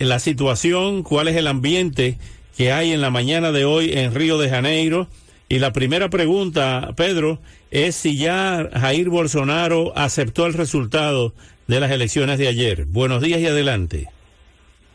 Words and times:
la 0.08 0.18
situación, 0.18 1.02
cuál 1.02 1.28
es 1.28 1.36
el 1.36 1.46
ambiente 1.46 2.16
que 2.56 2.72
hay 2.72 2.92
en 2.92 3.00
la 3.00 3.10
mañana 3.10 3.52
de 3.52 3.64
hoy 3.64 3.92
en 3.92 4.14
Río 4.14 4.38
de 4.38 4.48
Janeiro. 4.48 5.08
Y 5.48 5.58
la 5.58 5.72
primera 5.72 6.08
pregunta, 6.10 6.94
Pedro, 6.96 7.40
es 7.70 7.96
si 7.96 8.16
ya 8.16 8.68
Jair 8.72 9.08
Bolsonaro 9.08 9.92
aceptó 9.96 10.46
el 10.46 10.54
resultado 10.54 11.32
de 11.66 11.80
las 11.80 11.90
elecciones 11.90 12.38
de 12.38 12.48
ayer. 12.48 12.84
Buenos 12.86 13.22
días 13.22 13.40
y 13.40 13.46
adelante. 13.46 14.08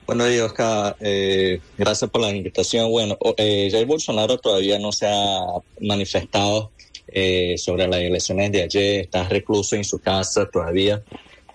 Buenos 0.08 0.30
días, 0.30 0.45
Oscar. 0.45 0.95
Eh, 1.00 1.59
gracias 1.78 2.09
por 2.09 2.22
la 2.22 2.31
invitación. 2.31 2.90
Bueno, 2.90 3.17
eh, 3.38 3.69
Jair 3.72 3.86
Bolsonaro 3.86 4.38
todavía 4.38 4.80
no 4.80 4.92
se 4.92 5.08
ha 5.08 5.40
manifestado 5.81 6.72
eh, 7.08 7.56
sobre 7.58 7.88
las 7.88 8.00
elecciones 8.00 8.52
de 8.52 8.64
ayer. 8.64 9.02
Está 9.02 9.28
recluso 9.28 9.75
en 9.75 9.84
su 9.84 10.00
casa 10.00 10.47
todavía. 10.52 11.03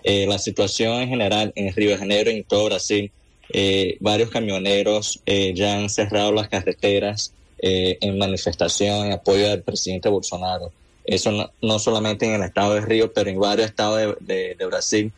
Eh, 0.03 0.25
la 0.27 0.39
situación 0.39 1.01
en 1.01 1.09
general 1.09 1.53
en 1.55 1.73
Río 1.73 1.91
de 1.91 1.97
Janeiro 1.97 2.31
y 2.31 2.37
en 2.37 2.43
todo 2.43 2.65
Brasil 2.65 3.11
eh, 3.53 3.97
varios 3.99 4.29
camioneros 4.29 5.21
eh, 5.25 5.53
ya 5.55 5.77
han 5.77 5.89
cerrado 5.89 6.31
las 6.31 6.47
carreteras 6.47 7.33
eh, 7.59 7.97
en 8.01 8.17
manifestación 8.17 9.07
en 9.07 9.11
apoyo 9.13 9.49
del 9.49 9.61
presidente 9.61 10.09
Bolsonaro. 10.09 10.71
Eso 11.03 11.51
no, 11.61 11.79
solamente 11.79 12.25
en 12.25 12.35
el 12.35 12.43
estado 12.43 12.75
de 12.75 12.81
Río, 12.81 13.11
pero 13.11 13.29
en 13.29 13.39
varios 13.39 13.67
estados 13.67 14.15
de, 14.19 14.55
Brasil, 14.67 15.11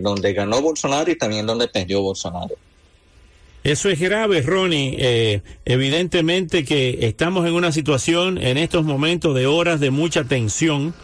donde 0.00 0.32
ganó 0.32 0.62
Bolsonaro 0.62 1.10
y 1.10 1.16
también 1.16 1.46
donde 1.46 1.68
perdió 1.68 2.00
Bolsonaro. 2.00 2.54
Eso 3.62 3.90
es 3.90 4.00
grave, 4.00 4.40
Ronnie. 4.40 5.42
evidentemente 5.66 6.64
que 6.64 7.00
estamos 7.02 7.46
en 7.46 7.52
una 7.52 7.70
situación 7.70 8.38
en 8.38 8.56
estos 8.56 8.84
momentos 8.84 9.34
de 9.34 9.46
horas 9.46 9.78
de 9.78 9.90
mucha 9.90 10.24
tensión, 10.24 10.94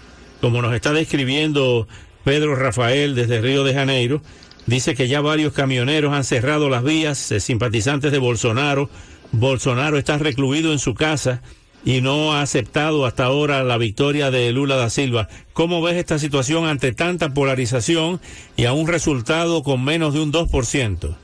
como 0.41 0.63
nos 0.63 0.75
está 0.75 0.93
describiendo 0.93 1.87
Pedro 2.25 2.57
Rafael 2.57 3.15
desde 3.15 3.43
Río 3.43 3.65
de 3.65 3.75
Janeiro. 3.75 4.23
Dice 4.67 4.95
que 4.95 5.09
ya 5.09 5.21
varios 5.21 5.53
camioneros 5.53 6.15
han 6.15 6.25
cerrado 6.25 6.71
las 6.71 6.83
vías, 6.83 7.31
eh, 7.33 7.41
simpatizantes 7.41 8.11
de 8.13 8.19
Bolsonaro. 8.19 8.89
Bolsonaro 9.33 9.99
está 9.99 10.17
recluido 10.17 10.73
en 10.73 10.79
su 10.79 10.95
casa 10.95 11.43
y 11.85 12.01
no 12.01 12.33
ha 12.33 12.41
aceptado 12.41 13.05
hasta 13.05 13.25
ahora 13.25 13.63
la 13.63 13.77
victoria 13.77 14.31
de 14.31 14.51
Lula 14.53 14.77
da 14.77 14.89
Silva. 14.89 15.29
¿Cómo 15.53 15.83
ves 15.83 15.97
esta 15.97 16.19
situación 16.19 16.65
ante 16.65 16.93
tanta 16.93 17.35
polarización 17.35 18.21
y 18.57 18.65
a 18.65 18.73
un 18.73 18.89
resultado 18.89 19.63
con 19.63 19.85
menos 19.85 20.15
de 20.15 20.23
un 20.23 20.33
2%? 20.33 21.15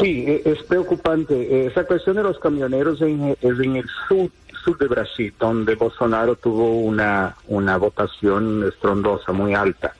Sí, 0.00 0.24
e, 0.26 0.42
es 0.44 0.62
preocupante. 0.62 1.66
Esa 1.66 1.84
cuestión 1.84 2.14
de 2.14 2.22
los 2.22 2.38
camioneros 2.38 3.00
es 3.02 3.58
en 3.58 3.76
el 3.76 3.86
sur, 4.06 4.30
sur 4.64 4.78
de 4.78 4.86
Brasil, 4.86 5.34
donde 5.40 5.74
Bolsonaro 5.74 6.36
tuvo 6.36 6.78
una, 6.78 7.34
una 7.48 7.76
votación 7.76 8.64
estrondosa, 8.68 9.32
muy 9.32 9.54
alta 9.54 9.94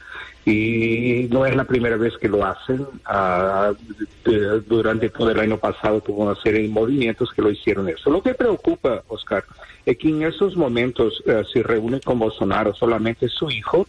y 0.44 1.28
no 1.30 1.46
es 1.46 1.54
la 1.54 1.64
primera 1.64 1.96
vez 1.96 2.16
que 2.18 2.28
lo 2.28 2.44
hacen. 2.44 2.86
Ah, 3.04 3.72
durante 4.66 5.08
todo 5.10 5.30
el 5.30 5.38
año 5.38 5.56
pasado 5.58 6.00
tuvo 6.00 6.24
una 6.24 6.40
serie 6.40 6.62
de 6.62 6.68
movimientos 6.68 7.32
que 7.32 7.42
lo 7.42 7.50
hicieron 7.50 7.88
eso. 7.88 8.10
Lo 8.10 8.22
que 8.22 8.34
preocupa, 8.34 9.02
Oscar, 9.08 9.44
es 9.86 9.96
que 9.98 10.08
en 10.08 10.22
esos 10.22 10.56
momentos 10.56 11.22
eh, 11.26 11.42
se 11.52 11.62
reúne 11.62 12.00
con 12.00 12.18
Bolsonaro 12.18 12.74
solamente 12.74 13.28
su 13.28 13.50
hijo 13.50 13.86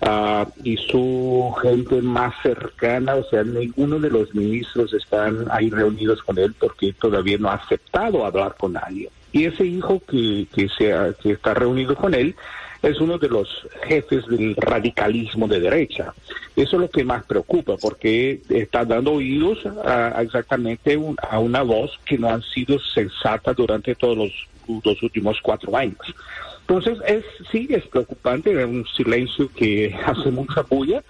ah, 0.00 0.46
y 0.64 0.76
su 0.76 1.54
gente 1.62 2.02
más 2.02 2.34
cercana, 2.42 3.14
o 3.14 3.24
sea, 3.24 3.44
ninguno 3.44 4.00
de 4.00 4.10
los 4.10 4.34
ministros 4.34 4.92
están 4.94 5.46
ahí 5.50 5.70
reunidos 5.70 6.22
con 6.22 6.38
él 6.38 6.54
porque 6.58 6.92
todavía 6.94 7.38
no 7.38 7.48
ha 7.48 7.54
aceptado 7.54 8.24
hablar 8.24 8.56
con 8.58 8.72
nadie. 8.72 9.08
Y 9.30 9.44
ese 9.46 9.64
hijo 9.64 10.02
que, 10.06 10.46
que, 10.52 10.68
sea, 10.68 11.14
que 11.22 11.32
está 11.32 11.54
reunido 11.54 11.94
con 11.94 12.12
él 12.12 12.34
es 12.82 13.00
uno 13.00 13.16
de 13.16 13.28
los 13.28 13.48
jefes 13.84 14.26
del 14.26 14.56
radicalismo 14.56 15.46
de 15.46 15.60
derecha. 15.60 16.12
Eso 16.56 16.76
es 16.76 16.82
lo 16.82 16.90
que 16.90 17.04
más 17.04 17.24
preocupa, 17.24 17.76
porque 17.80 18.40
está 18.48 18.84
dando 18.84 19.12
oídos 19.12 19.58
a, 19.84 20.20
exactamente 20.20 20.98
a 21.30 21.38
una 21.38 21.62
voz 21.62 21.92
que 22.04 22.18
no 22.18 22.28
han 22.28 22.42
sido 22.42 22.78
sensata 22.80 23.54
durante 23.54 23.94
todos 23.94 24.16
los, 24.16 24.32
últimos 25.02 25.38
cuatro 25.40 25.76
años. 25.76 25.98
Entonces, 26.60 26.98
es, 27.06 27.24
sí, 27.50 27.68
es 27.70 27.86
preocupante, 27.86 28.50
es 28.50 28.66
un 28.66 28.84
silencio 28.96 29.48
que 29.54 29.94
hace 30.04 30.30
mucha 30.30 30.62
bulla. 30.62 31.02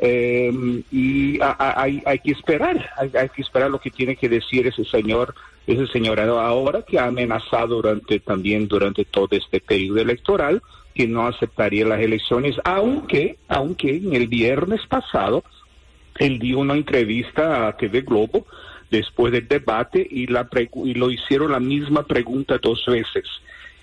Eh, 0.00 0.52
y 0.92 1.40
hay, 1.42 2.00
hay, 2.06 2.18
que 2.20 2.30
esperar, 2.30 2.88
hay, 2.96 3.10
hay, 3.18 3.28
que 3.30 3.42
esperar 3.42 3.68
lo 3.68 3.80
que 3.80 3.90
tiene 3.90 4.14
que 4.14 4.28
decir 4.28 4.64
ese 4.68 4.84
señor, 4.84 5.34
ese 5.66 5.88
señor 5.88 6.20
ahora 6.20 6.82
que 6.82 7.00
ha 7.00 7.06
amenazado 7.06 7.82
durante 7.82 8.20
también 8.20 8.68
durante 8.68 9.04
todo 9.04 9.28
este 9.32 9.58
periodo 9.60 9.98
electoral 9.98 10.62
que 10.98 11.06
no 11.06 11.28
aceptaría 11.28 11.86
las 11.86 12.00
elecciones, 12.00 12.56
aunque, 12.64 13.38
aunque 13.46 13.98
en 13.98 14.16
el 14.16 14.26
viernes 14.26 14.84
pasado 14.88 15.44
él 16.18 16.40
dio 16.40 16.58
una 16.58 16.74
entrevista 16.74 17.68
a 17.68 17.76
TV 17.76 18.00
Globo 18.00 18.44
después 18.90 19.32
del 19.32 19.46
debate 19.46 20.04
y, 20.10 20.26
la 20.26 20.48
y 20.84 20.94
lo 20.94 21.12
hicieron 21.12 21.52
la 21.52 21.60
misma 21.60 22.02
pregunta 22.02 22.58
dos 22.60 22.84
veces. 22.84 23.28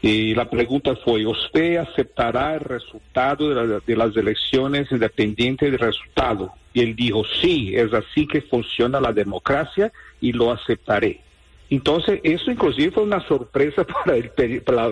Y 0.01 0.35
la 0.35 0.49
pregunta 0.49 0.93
fue, 1.05 1.25
¿usted 1.25 1.77
aceptará 1.77 2.55
el 2.55 2.59
resultado 2.59 3.47
de, 3.47 3.79
de 3.79 3.95
las 3.95 4.13
elecciones 4.17 4.91
independiente 4.91 5.71
del 5.71 5.79
resultado? 5.79 6.51
Y 6.73 6.81
él 6.81 6.97
dijo, 6.97 7.23
sí, 7.41 7.71
es 7.77 7.93
así 7.93 8.27
que 8.27 8.41
funciona 8.41 8.99
la 8.99 9.13
democracia 9.13 9.89
y 10.19 10.33
lo 10.33 10.51
aceptaré. 10.51 11.21
Entonces, 11.69 12.19
eso 12.23 12.51
inclusive 12.51 12.91
fue 12.91 13.03
una 13.03 13.25
sorpresa 13.27 13.83
para, 14.05 14.17
el, 14.17 14.31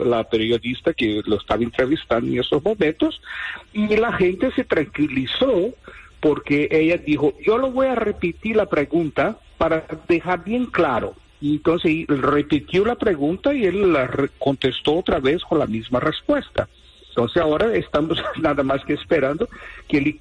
la, 0.05 0.23
periodista 0.23 0.93
que 0.93 1.21
lo 1.25 1.37
estaba 1.37 1.63
entrevistando 1.63 2.31
en 2.31 2.39
esos 2.39 2.63
momentos 2.63 3.21
y 3.73 3.95
la 3.95 4.13
gente 4.13 4.51
se 4.51 4.63
tranquilizó 4.63 5.73
porque 6.19 6.69
ella 6.71 6.97
dijo, 6.97 7.33
yo 7.45 7.57
lo 7.57 7.71
voy 7.71 7.87
a 7.87 7.95
repetir 7.95 8.55
la 8.55 8.67
pregunta 8.67 9.37
para 9.57 9.85
dejar 10.07 10.43
bien 10.43 10.67
claro. 10.67 11.15
Entonces 11.41 12.05
repitió 12.07 12.85
la 12.85 12.95
pregunta 12.95 13.53
y 13.53 13.65
él 13.65 13.91
la 13.91 14.09
contestó 14.39 14.95
otra 14.99 15.19
vez 15.19 15.43
con 15.43 15.59
la 15.59 15.67
misma 15.67 15.99
respuesta. 15.99 16.69
Entonces 17.09 17.41
ahora 17.43 17.75
estamos 17.75 18.23
nada 18.41 18.63
más 18.63 18.83
que 18.85 18.93
esperando 18.93 19.47
que 19.87 19.97
él 19.97 20.19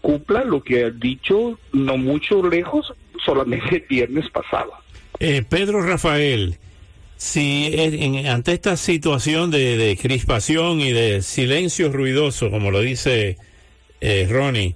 cumpla 0.00 0.44
lo 0.44 0.62
que 0.62 0.84
ha 0.84 0.90
dicho 0.90 1.58
no 1.72 1.96
mucho 1.96 2.46
lejos, 2.46 2.92
solamente 3.24 3.76
el 3.76 3.84
viernes 3.88 4.28
pasado. 4.30 4.83
Eh, 5.20 5.42
Pedro 5.48 5.82
Rafael, 5.82 6.58
si 7.16 7.72
ante 8.28 8.52
esta 8.52 8.76
situación 8.76 9.50
de, 9.50 9.96
crispación 10.00 10.80
y 10.80 10.90
de 10.90 11.22
silencio 11.22 11.92
ruidoso, 11.92 12.50
como 12.50 12.70
lo 12.70 12.80
dice 12.80 13.38
eh, 14.00 14.26
Ronnie, 14.28 14.74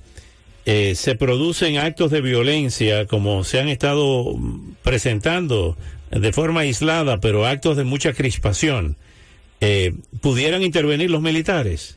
eh, 0.64 0.94
se 0.94 1.16
producen 1.16 1.78
actos 1.78 2.10
de 2.10 2.20
violencia 2.20 3.06
como 3.06 3.42
se 3.42 3.58
han 3.58 3.68
estado 3.68 4.36
presentando 4.82 5.76
de 6.10 6.32
forma 6.32 6.60
aislada, 6.60 7.20
pero 7.20 7.46
actos 7.46 7.76
de 7.76 7.84
mucha 7.84 8.12
crispación, 8.12 8.96
¿pudieran 10.20 10.62
intervenir 10.62 11.10
los 11.10 11.20
militares? 11.20 11.96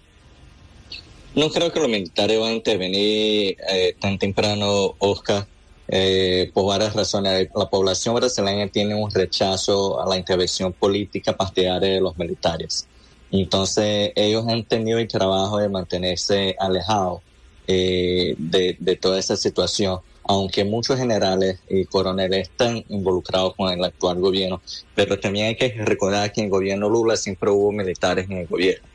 No 1.35 1.49
creo 1.49 1.71
que 1.71 1.79
los 1.79 1.87
militares 1.89 2.39
van 2.39 2.49
a 2.49 2.53
intervenir 2.53 3.55
tan 3.99 4.17
temprano, 4.17 4.95
Oscar 4.99 5.45
eh, 5.87 6.51
por 6.53 6.65
varias 6.65 6.95
razones. 6.95 7.49
La 7.55 7.69
población 7.69 8.15
brasileña 8.15 8.67
tiene 8.67 8.95
un 8.95 9.11
rechazo 9.11 10.01
a 10.01 10.07
la 10.07 10.17
intervención 10.17 10.73
política 10.73 11.35
partidaria 11.35 11.95
de 11.95 12.01
los 12.01 12.17
militares. 12.17 12.87
Entonces, 13.31 14.11
ellos 14.15 14.45
han 14.47 14.63
tenido 14.65 14.99
el 14.99 15.07
trabajo 15.07 15.57
de 15.57 15.69
mantenerse 15.69 16.55
alejados 16.59 17.21
eh, 17.67 18.35
de, 18.37 18.95
toda 18.99 19.19
esa 19.19 19.37
situación. 19.37 19.99
aunque 20.23 20.63
muchos 20.63 20.97
generales 20.97 21.59
y 21.69 21.85
coroneles 21.85 22.49
están 22.49 22.83
involucrados 22.89 23.55
con 23.55 23.71
el 23.71 23.83
actual 23.83 24.19
gobierno, 24.19 24.61
pero 24.95 25.19
también 25.19 25.47
hay 25.47 25.55
que 25.55 25.69
recordar 25.83 26.31
que 26.31 26.41
en 26.41 26.45
el 26.45 26.51
gobierno 26.51 26.89
Lula 26.89 27.17
siempre 27.17 27.49
hubo 27.49 27.71
militares 27.71 28.29
en 28.29 28.37
el 28.37 28.47
gobierno. 28.47 28.87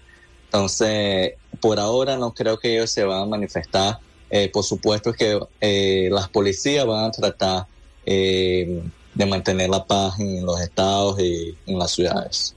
Entonces, 0.45 1.35
por 1.61 1.79
ahora 1.81 2.17
no 2.17 2.33
creo 2.33 2.59
que 2.59 2.75
ellos 2.75 2.91
se 2.91 3.05
van 3.05 3.23
a 3.23 3.27
manifestar. 3.27 3.99
Eh, 4.31 4.49
por 4.53 4.65
supuesto 4.65 5.13
que 5.13 5.39
eh, 5.61 6.09
las 6.11 6.29
policías 6.29 6.85
van 6.85 7.05
a 7.05 7.11
tratar 7.11 7.67
eh, 8.05 8.83
de 9.15 9.27
mantener 9.27 9.71
la 9.71 9.85
paz 9.85 10.19
en 10.19 10.45
los 10.45 10.61
estados 10.61 11.21
y 11.21 11.55
en 11.67 11.79
las 11.79 11.93
ciudades. 11.93 12.55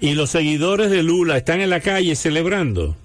¿Y 0.00 0.14
los 0.14 0.30
seguidores 0.30 0.90
de 0.90 1.02
Lula 1.02 1.36
están 1.36 1.60
en 1.60 1.70
la 1.70 1.80
calle 1.80 2.14
celebrando? 2.16 2.96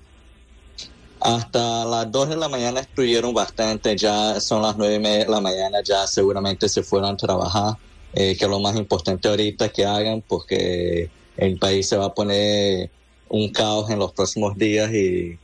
Hasta 1.19 1.86
las 1.86 2.12
2 2.12 2.30
de 2.30 2.36
la 2.36 2.50
mañana 2.50 2.81
estuvieron 2.81 3.34
bastante, 3.34 3.95
ya 3.95 4.40
son 4.42 4.62
las 4.62 4.75
9 4.75 5.00
de 5.00 5.25
la 5.28 5.40
mañana, 5.40 5.78
ya 5.81 6.06
seguramente 6.06 6.68
se 6.68 6.84
fueron 6.84 7.13
a 7.13 7.18
trabajar, 7.18 7.78
que 8.13 8.31
es 8.31 8.42
lo 8.42 8.60
más 8.60 8.75
importante 8.75 9.30
ahorita 9.30 9.69
que 9.69 9.86
hagan, 9.86 10.22
porque 10.28 11.10
el 11.38 11.57
país 11.57 11.88
se 11.88 11.95
va 11.95 12.07
a 12.07 12.13
poner 12.13 12.92
un 13.30 13.50
caos 13.54 13.90
en 13.90 14.00
los 14.00 14.12
próximos 14.12 14.57
días, 14.57 14.92
y, 14.92 15.40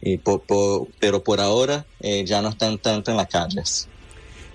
y 0.00 0.18
pero 0.98 1.22
por 1.24 1.40
ahora 1.40 1.86
eh, 2.00 2.24
ya 2.24 2.42
no 2.42 2.50
están 2.50 2.78
tanto 2.78 3.10
en 3.10 3.16
las 3.16 3.28
calles. 3.28 3.88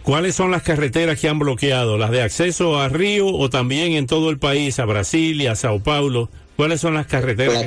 ¿Cuáles 0.03 0.35
son 0.35 0.49
las 0.49 0.63
carreteras 0.63 1.19
que 1.19 1.29
han 1.29 1.37
bloqueado? 1.37 1.97
¿Las 1.97 2.09
de 2.09 2.23
acceso 2.23 2.79
a 2.79 2.89
Río 2.89 3.27
o 3.27 3.49
también 3.49 3.93
en 3.93 4.07
todo 4.07 4.31
el 4.31 4.39
país, 4.39 4.79
a 4.79 4.85
Brasil 4.85 5.39
y 5.41 5.47
a 5.47 5.55
Sao 5.55 5.81
Paulo? 5.81 6.29
¿Cuáles 6.55 6.81
son 6.81 6.95
las 6.95 7.05
carreteras? 7.05 7.65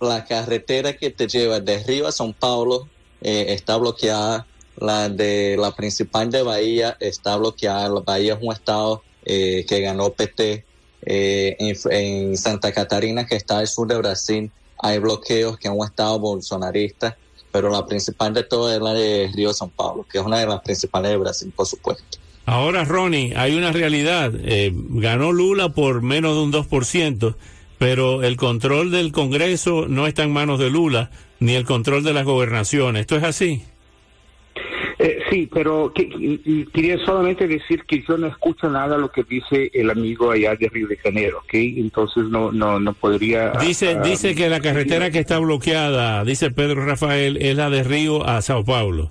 La, 0.00 0.24
carretera 0.24 0.96
que 0.96 1.10
te 1.10 1.28
lleva 1.28 1.60
de 1.60 1.82
Río 1.84 2.06
a 2.06 2.12
Sao 2.12 2.32
Paulo 2.32 2.88
eh, 3.20 3.46
está 3.48 3.76
bloqueada. 3.76 4.46
La 4.76 5.08
de 5.08 5.56
la 5.58 5.74
principal 5.74 6.30
de 6.30 6.42
Bahía 6.42 6.96
está 7.00 7.36
bloqueada. 7.36 7.88
La 7.88 8.00
Bahía 8.00 8.34
es 8.34 8.38
un 8.42 8.52
estado 8.52 9.02
eh, 9.24 9.64
que 9.68 9.80
ganó 9.80 10.10
PT. 10.10 10.64
Eh, 11.06 11.56
en, 11.90 12.36
Santa 12.36 12.72
Catarina, 12.72 13.26
que 13.26 13.36
está 13.36 13.58
al 13.58 13.68
sur 13.68 13.86
de 13.86 13.96
Brasil, 13.96 14.50
hay 14.84 14.98
bloqueos 14.98 15.58
que 15.58 15.68
un 15.68 15.84
estado 15.84 16.18
bolsonarista 16.18 17.16
pero 17.54 17.70
la 17.70 17.86
principal 17.86 18.34
de 18.34 18.42
todas 18.42 18.74
es 18.74 18.82
la 18.82 18.92
de 18.92 19.30
Río 19.32 19.52
San 19.52 19.70
Pablo, 19.70 20.04
que 20.10 20.18
es 20.18 20.24
una 20.24 20.40
de 20.40 20.46
las 20.48 20.60
principales 20.62 21.12
de 21.12 21.16
Brasil, 21.18 21.52
por 21.54 21.68
supuesto. 21.68 22.18
Ahora, 22.46 22.82
Ronnie, 22.84 23.32
hay 23.36 23.54
una 23.54 23.70
realidad. 23.70 24.32
Eh, 24.42 24.72
ganó 24.74 25.30
Lula 25.30 25.68
por 25.68 26.02
menos 26.02 26.34
de 26.34 26.42
un 26.42 26.52
2%, 26.52 27.36
pero 27.78 28.24
el 28.24 28.36
control 28.36 28.90
del 28.90 29.12
Congreso 29.12 29.86
no 29.86 30.08
está 30.08 30.24
en 30.24 30.32
manos 30.32 30.58
de 30.58 30.68
Lula, 30.68 31.12
ni 31.38 31.54
el 31.54 31.64
control 31.64 32.02
de 32.02 32.12
las 32.12 32.24
gobernaciones. 32.24 33.02
¿Esto 33.02 33.14
es 33.14 33.22
así? 33.22 33.62
Eh, 35.04 35.18
sí, 35.28 35.50
pero 35.52 35.92
quería 35.92 36.96
solamente 37.04 37.46
decir 37.46 37.84
que 37.84 38.02
yo 38.08 38.16
no 38.16 38.26
escucho 38.26 38.70
nada 38.70 38.96
lo 38.96 39.12
que 39.12 39.22
dice 39.22 39.70
el 39.74 39.90
amigo 39.90 40.30
allá 40.30 40.56
de 40.56 40.66
Río 40.70 40.88
de 40.88 40.96
Janeiro, 40.96 41.40
¿ok? 41.40 41.52
Entonces 41.52 42.24
no 42.24 42.50
no 42.50 42.80
no 42.80 42.94
podría... 42.94 43.50
Dice, 43.60 43.98
ah, 43.98 44.02
dice 44.02 44.34
que 44.34 44.48
la 44.48 44.60
carretera 44.60 45.10
que 45.10 45.18
está 45.18 45.38
bloqueada, 45.38 46.24
dice 46.24 46.50
Pedro 46.50 46.86
Rafael, 46.86 47.36
es 47.36 47.54
la 47.54 47.68
de 47.68 47.82
Río 47.82 48.26
a 48.26 48.40
Sao 48.40 48.64
Paulo, 48.64 49.10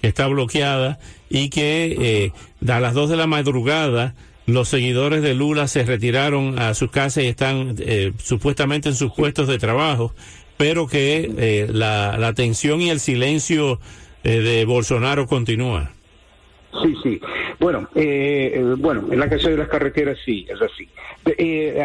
que 0.00 0.08
está 0.08 0.28
bloqueada 0.28 0.98
y 1.28 1.50
que 1.50 1.94
eh, 2.00 2.72
a 2.72 2.80
las 2.80 2.94
2 2.94 3.10
de 3.10 3.16
la 3.16 3.26
madrugada 3.26 4.14
los 4.46 4.68
seguidores 4.68 5.20
de 5.20 5.34
Lula 5.34 5.68
se 5.68 5.84
retiraron 5.84 6.58
a 6.58 6.72
sus 6.72 6.90
casas 6.90 7.22
y 7.22 7.26
están 7.26 7.74
eh, 7.80 8.12
supuestamente 8.16 8.88
en 8.88 8.94
sus 8.94 9.12
puestos 9.12 9.46
de 9.48 9.58
trabajo, 9.58 10.14
pero 10.56 10.86
que 10.86 11.66
la, 11.70 12.16
la 12.16 12.32
tensión 12.32 12.80
y 12.80 12.88
el 12.88 13.00
silencio 13.00 13.78
eh, 14.24 14.40
de 14.40 14.64
Bolsonaro 14.64 15.26
continúa. 15.26 15.92
Sí, 16.82 16.96
sí. 17.02 17.20
Bueno, 17.60 17.86
eh, 17.94 18.52
eh, 18.54 18.74
bueno, 18.78 19.04
en 19.12 19.20
la 19.20 19.28
calle 19.28 19.50
de 19.50 19.58
las 19.58 19.68
carreteras 19.68 20.16
sí, 20.24 20.46
es 20.48 20.58
así. 20.60 20.88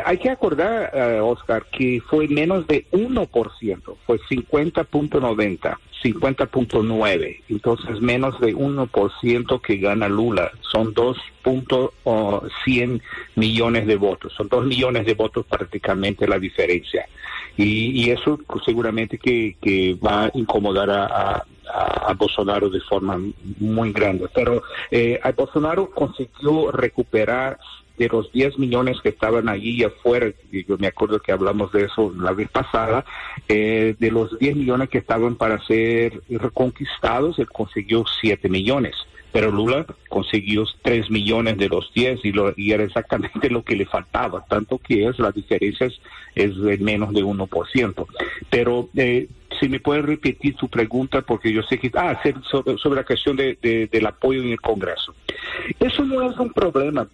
hay 0.04 0.18
que 0.18 0.30
acordar, 0.30 1.22
Oscar, 1.22 1.68
que 1.72 2.02
fue 2.10 2.28
menos 2.28 2.66
de 2.68 2.88
1%, 2.92 3.96
fue 4.06 4.20
50.90, 4.20 5.78
50.9, 6.02 7.42
entonces 7.50 8.02
menos 8.02 8.40
de 8.40 8.56
1% 8.56 9.62
que 9.62 9.78
gana 9.78 10.10
Lula, 10.10 10.52
son 10.62 10.96
2.100 10.96 13.02
millones 13.36 13.86
de 13.86 13.96
votos, 13.96 14.34
son 14.34 14.48
2 14.48 14.66
millones 14.66 15.06
de 15.06 15.14
votos 15.14 15.46
prácticamente 15.46 16.28
la 16.28 16.40
diferencia. 16.40 17.08
Y, 17.58 18.10
eso 18.10 18.40
seguramente 18.66 19.18
que, 19.18 19.58
que 19.62 19.96
va 19.96 20.26
a 20.26 20.32
incomodar 20.34 20.90
a, 20.90 21.46
Bolsonaro 22.18 22.70
de 22.70 22.82
forma 22.82 23.20
muy 23.60 23.92
grande. 23.92 24.28
Pero 24.34 24.64
eh, 24.92 25.20
Bolsonaro 25.36 25.90
consiguió 25.92 26.72
recuperar 26.72 27.60
de 27.98 28.08
los 28.08 28.32
10 28.32 28.58
millones 28.58 28.98
que 29.02 29.10
estaban 29.10 29.50
allí 29.50 29.84
afuera, 29.84 30.32
y 30.52 30.66
yo 30.66 30.78
me 30.78 30.88
acuerdo 30.88 31.20
que 31.20 31.34
hablamos 31.34 31.72
de 31.74 31.84
eso 31.84 32.14
la 32.18 32.32
vez 32.32 32.50
pasada, 32.50 33.04
eh, 33.48 33.96
de 34.00 34.12
los 34.12 34.40
10 34.40 34.56
millones 34.56 34.90
que 34.90 35.00
estaban 35.00 35.36
para 35.36 35.64
ser 35.66 36.22
reconquistados, 36.30 37.38
él 37.40 37.50
consiguió 37.50 38.06
7 38.22 38.48
millones 38.48 38.96
pero 39.32 39.52
Lula 39.52 39.86
consiguió 40.08 40.66
3 40.82 41.10
millones 41.12 41.58
de 41.58 41.70
los 41.70 41.92
10 41.94 42.26
y, 42.26 42.32
lo, 42.32 42.54
y 42.56 42.72
era 42.72 42.84
exactamente 42.84 43.50
lo 43.50 43.64
que 43.64 43.76
le 43.76 43.86
faltaba, 43.86 44.44
tanto 44.46 44.80
que 44.80 45.08
es, 45.08 45.20
la 45.20 45.32
diferencia 45.32 45.88
es, 46.36 46.62
de 46.62 46.78
menos 46.78 47.14
de 47.14 47.24
1%. 47.24 48.06
Pero 48.50 48.90
eh, 48.96 49.28
si 49.60 49.70
me 49.70 49.80
puede 49.80 50.02
repetir 50.02 50.56
su 50.58 50.70
pregunta, 50.70 51.22
porque 51.22 51.52
yo 51.52 51.62
sé 51.64 51.78
que, 51.78 51.92
ah, 51.96 52.22
sobre, 52.50 52.78
sobre 52.78 53.02
la 53.02 53.06
cuestión 53.06 53.36
de, 53.36 53.58
del 53.92 54.06
apoyo 54.06 54.42
en 54.42 54.50
el 54.50 54.62
Congreso. 54.62 55.14
Eso 55.80 56.04
no 56.04 56.30
es 56.30 56.38
un 56.38 56.52
problema. 56.52 57.08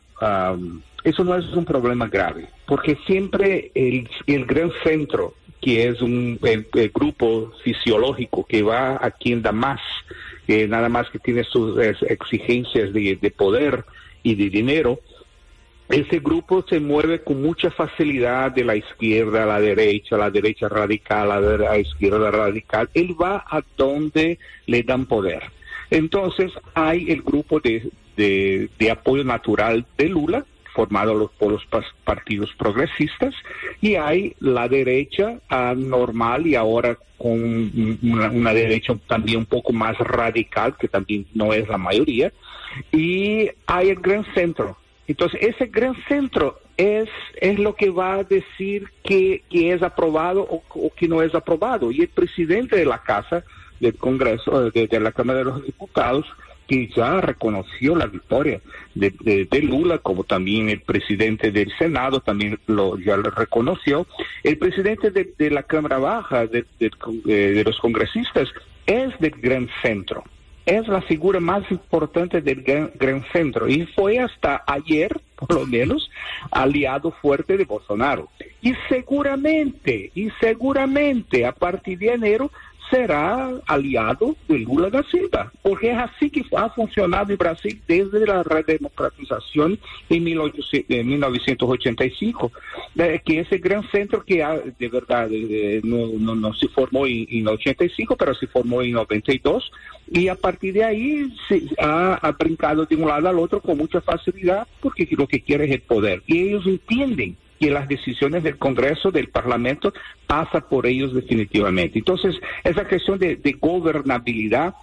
eso 1.03 1.24
no 1.24 1.36
es 1.36 1.45
un 1.53 1.65
problema 1.65 2.07
grave, 2.07 2.47
porque 2.65 2.97
siempre 3.06 3.71
el, 3.75 4.09
el 4.27 4.45
gran 4.45 4.71
centro, 4.83 5.36
que 5.62 5.88
es 5.88 6.01
un 6.01 6.39
el 6.44 6.92
grupo 6.94 7.51
fisiológico 7.63 8.45
que 8.45 8.62
va 8.62 9.00
a 9.01 9.12
quien 9.12 9.42
da 9.42 9.51
más, 9.51 9.81
nada 10.47 10.89
más 10.89 11.09
que 11.09 11.19
tiene 11.19 11.44
sus 11.44 11.80
exigencias 11.80 12.94
de, 12.94 13.33
poder 13.36 13.86
y 14.24 14.36
de 14.36 14.50
dinero, 14.50 15.00
ese 15.90 16.20
grupo 16.20 16.66
se 16.68 16.80
mueve 16.80 17.22
con 17.22 17.42
mucha 17.42 17.70
facilidad 17.72 18.52
de 18.52 18.64
la 18.64 18.76
izquierda 18.76 19.44
a 19.44 19.46
la 19.46 19.60
derecha, 19.60 20.18
la 20.18 20.32
derecha 20.32 20.68
radical, 20.68 21.32
a 21.32 21.40
la 21.40 21.78
izquierda 21.78 22.32
radical. 22.32 22.90
Él 22.94 23.16
va 23.20 23.46
a 23.48 23.62
donde 23.78 24.40
le 24.66 24.84
dan 24.84 25.06
poder. 25.06 25.44
Entonces 25.92 26.52
hay 26.74 27.12
el 27.12 27.22
grupo 27.22 27.60
de, 27.60 27.92
de 28.16 28.92
apoyo 28.92 29.24
natural 29.24 29.86
de 29.98 30.10
Lula, 30.10 30.46
formado 30.76 31.32
por 31.40 31.54
los 31.54 31.66
partidos 32.04 32.54
progresistas, 32.58 33.34
y 33.81 33.96
hay 33.96 34.36
la 34.40 34.68
derecha 34.68 35.40
normal 35.76 36.45
y 36.45 36.56
ahora 36.56 36.98
con 37.18 37.98
una, 38.04 38.54
derecha 38.54 38.94
también 39.07 39.40
un 39.40 39.45
poco 39.45 39.71
más 39.71 39.98
radical, 39.98 40.76
que 40.78 40.88
también 40.88 41.26
no 41.33 41.54
es 41.54 41.68
la 41.69 41.78
mayoría, 41.78 42.31
y 42.92 43.50
hay 43.66 43.90
el 43.90 44.00
gran 44.02 44.26
centro. 44.36 44.78
Entonces, 45.07 45.40
ese 45.42 45.68
gran 45.68 45.95
centro 46.07 46.59
es, 46.78 47.09
es 47.35 47.59
lo 47.59 47.76
que 47.76 47.90
va 47.90 48.16
a 48.16 48.24
decir 48.24 48.90
que, 49.04 49.44
que 49.50 49.71
es 49.71 49.81
aprobado 49.83 50.42
o, 50.42 50.64
o, 50.69 50.94
que 50.94 51.07
no 51.07 51.21
es 51.21 51.33
aprobado. 51.35 51.92
Y 51.92 52.02
el 52.02 52.09
presidente 52.09 52.76
de 52.76 52.85
la 52.85 53.02
Casa 53.04 53.44
del 53.80 53.95
Congreso, 53.95 54.71
de, 54.71 54.88
de 54.88 55.00
la 55.00 55.12
Cámara 55.12 55.40
de 55.40 55.45
los 55.45 55.66
Diputados, 55.66 56.26
que 56.68 56.88
ya 56.95 57.21
reconoció 57.21 57.95
la 57.95 58.07
victoria 58.07 58.59
de, 58.95 59.47
de, 59.50 59.62
Lula, 59.62 60.00
como 60.00 60.24
también 60.24 60.69
el 60.69 60.81
presidente 60.81 61.52
del 61.52 61.71
Senado 61.78 62.21
también 62.21 62.59
lo 62.68 62.97
ya 62.97 63.18
lo 63.18 63.30
reconoció. 63.30 64.07
El 64.44 64.57
presidente 64.57 65.12
de, 65.12 65.52
la 65.52 65.64
Cámara 65.64 66.00
Baja, 66.00 66.47
de, 66.47 66.66
eh, 66.80 66.90
de, 67.30 67.64
los 67.64 67.80
congresistas, 67.80 68.50
es 68.85 69.18
del 69.19 69.35
Gran 69.42 69.69
Centro. 69.81 70.24
Es 70.66 70.88
la 70.88 71.02
figura 71.02 71.40
más 71.40 71.69
importante 71.69 72.42
del 72.42 72.64
gran, 72.64 73.24
Centro 73.31 73.68
y 73.68 73.86
fue 73.86 74.19
hasta 74.19 74.64
ayer, 74.66 75.22
por 75.36 75.54
lo 75.54 75.66
menos, 75.66 76.10
aliado 76.52 77.12
fuerte 77.12 77.56
de 77.56 77.66
Bolsonaro. 77.66 78.30
Y 78.62 78.74
seguramente, 78.90 80.12
y 80.16 80.30
seguramente 80.40 81.45
a 81.45 81.52
partir 81.52 82.00
de 82.00 82.14
enero 82.14 82.52
será 82.89 83.51
aliado 83.65 84.35
de 84.47 84.59
Lula 84.59 84.89
da 84.89 85.04
Silva, 85.04 85.51
porque 85.61 85.92
es 85.92 85.97
así 85.97 86.30
que 86.30 86.45
ha 86.56 86.69
funcionado 86.69 87.31
en 87.31 87.37
Brasil 87.37 87.81
desde 87.87 88.25
la 88.25 88.44
redemocratización 88.44 89.77
en 90.09 90.23
1985, 90.23 92.51
que 93.25 93.39
ese 93.39 93.57
gran 93.57 93.89
centro 93.89 94.23
que 94.23 94.45
de 94.77 94.89
verdad 94.89 95.30
no, 95.83 96.35
no, 96.35 96.54
se 96.54 96.68
formó 96.69 97.07
en, 97.07 97.47
85, 97.47 98.15
pero 98.15 98.35
se 98.35 98.47
formó 98.47 98.81
en 98.81 98.92
92, 98.92 99.71
y 100.11 100.27
a 100.27 100.35
partir 100.35 100.73
de 100.73 100.83
ahí 100.83 101.33
se 101.47 101.63
ha, 101.80 102.15
ha 102.15 102.31
brincado 102.31 102.85
de 102.85 102.95
un 102.95 103.07
lado 103.07 103.30
al 103.30 103.39
otro 103.39 103.61
con 103.61 103.77
mucha 103.77 104.01
facilidad, 104.01 104.68
porque 104.80 105.07
lo 105.11 105.27
que 105.27 105.42
quiere 105.42 105.65
es 105.65 105.71
el 105.71 105.81
poder, 105.81 106.21
y 106.27 106.49
ellos 106.49 106.68
entienden 106.68 107.37
que 107.59 107.69
las 107.69 107.88
decisiones 107.88 108.44
del 108.44 108.57
Congreso, 108.57 109.12
del 109.12 109.30
Parlamento, 109.30 109.94
pasa 110.28 110.62
por 110.62 110.85
ellos 110.85 111.14
definitivamente. 111.14 112.00
Entonces, 112.00 112.35
esa 112.64 112.88
cuestión 112.88 113.19
de, 113.19 113.57
gobernabilidad 113.59 114.74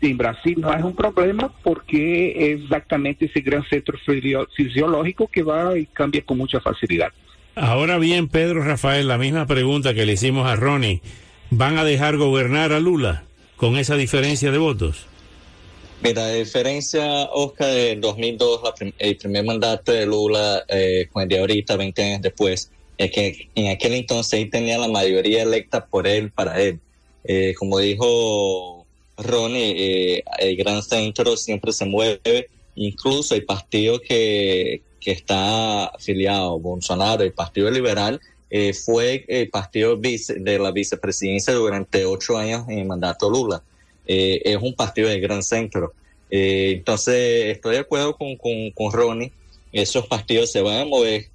en 0.00 0.16
Brasil 0.16 0.60
no 0.60 0.72
es 0.72 0.82
un 0.82 0.96
problema 0.96 1.52
porque 1.62 2.52
es 2.52 2.62
exactamente 2.62 3.26
ese 3.26 3.40
gran 3.40 3.64
centro 3.68 3.96
fisiológico 4.56 5.28
que 5.28 5.42
va 5.42 5.78
y 5.78 5.86
cambia 5.86 6.22
con 6.22 6.38
mucha 6.38 6.60
facilidad. 6.60 7.12
Ahora 7.54 7.98
bien, 7.98 8.28
Pedro 8.28 8.62
Rafael, 8.62 9.08
la 9.08 9.16
misma 9.16 9.46
pregunta 9.46 9.94
que 9.94 10.04
le 10.04 10.14
hicimos 10.14 10.46
a 10.46 10.56
Ronnie, 10.56 11.00
¿van 11.50 11.78
a 11.78 11.84
dejar 11.84 12.16
gobernar 12.16 12.72
a 12.72 12.80
Lula 12.80 13.24
con 13.56 13.76
esa 13.76 13.96
diferencia 13.96 14.50
de 14.50 14.58
votos? 14.58 15.06
Mira, 16.02 16.22
la 16.22 16.32
diferencia, 16.34 17.24
Oscar, 17.32 17.68
de 17.68 17.96
2002, 17.96 18.60
el 18.98 19.16
primer 19.16 19.44
mandato 19.44 19.92
de 19.92 20.06
Lula 20.06 20.64
eh, 20.68 21.08
con 21.12 21.22
el 21.22 21.28
de 21.28 21.38
ahorita, 21.38 21.76
20 21.76 22.02
años 22.04 22.22
después, 22.22 22.70
es 22.98 23.10
que 23.10 23.48
en 23.54 23.68
aquel 23.68 23.94
entonces 23.94 24.40
él 24.40 24.50
tenía 24.50 24.78
la 24.78 24.88
mayoría 24.88 25.42
electa 25.42 25.86
por 25.86 26.06
él, 26.06 26.30
para 26.30 26.60
él. 26.60 26.80
Eh, 27.24 27.54
como 27.58 27.78
dijo 27.78 28.86
Ronnie, 29.16 29.74
eh, 30.18 30.24
el 30.38 30.56
Gran 30.56 30.82
Centro 30.82 31.36
siempre 31.36 31.72
se 31.72 31.86
mueve, 31.86 32.48
incluso 32.74 33.34
el 33.34 33.44
partido 33.44 34.00
que, 34.00 34.82
que 35.00 35.12
está 35.12 35.86
afiliado, 35.86 36.58
Bolsonaro, 36.58 37.22
el 37.22 37.32
Partido 37.32 37.70
Liberal, 37.70 38.20
eh, 38.50 38.72
fue 38.74 39.24
el 39.28 39.50
partido 39.50 39.96
de 39.96 40.58
la 40.58 40.70
vicepresidencia 40.70 41.52
durante 41.52 42.04
ocho 42.04 42.38
años 42.38 42.68
en 42.68 42.78
el 42.78 42.86
mandato 42.86 43.28
Lula. 43.28 43.62
Eh, 44.06 44.42
es 44.44 44.56
un 44.60 44.74
partido 44.74 45.08
de 45.08 45.20
gran 45.20 45.42
centro. 45.42 45.92
Eh, 46.30 46.74
entonces, 46.76 47.56
estoy 47.56 47.74
de 47.74 47.80
acuerdo 47.80 48.16
con, 48.16 48.36
con, 48.36 48.70
con, 48.72 48.92
Ronnie, 48.92 49.32
esos 49.72 50.06
partidos 50.06 50.50
se 50.50 50.60
van 50.60 50.78
a 50.78 50.84
mover, 50.84 51.26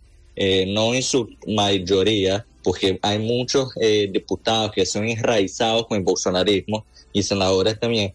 no 0.68 0.94
en 0.94 1.04
su 1.04 1.30
mayoría, 1.48 2.46
porque 2.64 2.98
hay 3.02 3.20
muchos 3.20 3.74
diputados 4.10 4.72
que 4.72 4.86
son 4.86 5.08
enraizados 5.08 5.86
con 5.86 5.98
el 5.98 6.04
bolsonarismo 6.04 6.86
y 7.14 7.22
senadores 7.22 7.80
también. 7.80 8.14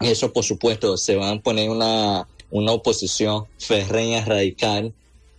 Eso, 0.00 0.32
por 0.32 0.44
supuesto, 0.44 0.96
se 0.96 1.16
van 1.16 1.38
a 1.38 1.40
poner 1.40 1.70
una, 1.70 2.28
una 2.50 2.72
oposición 2.72 3.46
ferreña, 3.58 4.24
radical, 4.24 4.92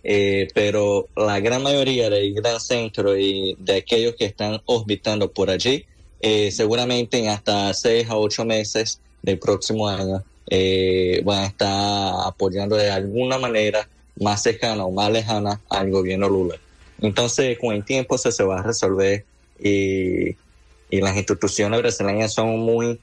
eh, 0.04 0.48
pero 0.54 1.08
la 1.16 1.40
gran 1.40 1.62
mayoría 1.62 2.10
del 2.10 2.34
gran 2.34 2.60
centro 2.60 3.16
y 3.16 3.56
de 3.58 3.76
aquellos 3.76 4.14
que 4.16 4.26
están 4.26 4.60
orbitando 4.66 5.32
por 5.32 5.50
allí, 5.50 5.84
eh, 6.20 6.50
seguramente 6.50 7.18
en 7.18 7.28
hasta 7.28 7.72
seis 7.74 8.08
a 8.08 8.16
ocho 8.16 8.44
meses 8.44 9.00
del 9.22 9.38
próximo 9.38 9.88
año 9.88 10.22
eh, 10.48 11.20
van 11.24 11.44
a 11.44 11.46
estar 11.46 12.14
apoyando 12.26 12.76
de 12.76 12.90
alguna 12.90 13.38
manera 13.38 13.88
más 14.18 14.42
cercana 14.42 14.84
o 14.84 14.90
más 14.90 15.10
lejana 15.10 15.60
al 15.68 15.90
gobierno 15.90 16.28
Lula. 16.28 16.56
Entonces, 17.00 17.58
con 17.58 17.74
el 17.74 17.84
tiempo 17.84 18.16
eso 18.16 18.30
se 18.32 18.42
va 18.42 18.60
a 18.60 18.62
resolver 18.62 19.24
y, 19.62 20.28
y 20.90 21.00
las 21.00 21.16
instituciones 21.16 21.80
brasileñas 21.80 22.32
son 22.32 22.58
muy 22.60 22.98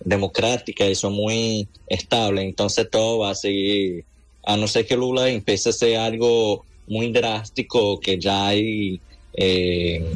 democráticas 0.00 0.88
y 0.88 0.94
son 0.94 1.12
muy 1.12 1.68
estables, 1.88 2.44
entonces 2.44 2.88
todo 2.90 3.18
va 3.18 3.30
a 3.30 3.34
seguir 3.34 4.04
a 4.46 4.56
no 4.56 4.68
ser 4.68 4.86
que 4.86 4.96
Lula 4.96 5.28
empiece 5.28 5.68
a 5.68 5.70
hacer 5.70 5.96
algo 5.98 6.64
muy 6.86 7.10
drástico, 7.10 7.98
que 7.98 8.18
ya 8.18 8.46
hay, 8.46 9.00
eh, 9.34 10.14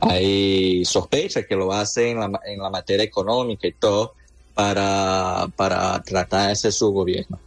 hay 0.00 0.84
sospecha 0.84 1.44
que 1.44 1.56
lo 1.56 1.72
hace 1.72 2.10
en 2.10 2.20
la, 2.20 2.40
en 2.46 2.60
la 2.60 2.70
materia 2.70 3.04
económica 3.04 3.66
y 3.66 3.72
todo 3.72 4.14
para, 4.54 5.48
para 5.56 6.02
tratar 6.02 6.50
hacer 6.50 6.72
su 6.72 6.90
gobierno. 6.90 7.38